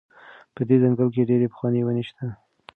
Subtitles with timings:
[0.55, 2.25] په دې ځنګل کې ډېرې پخوانۍ ونې شته.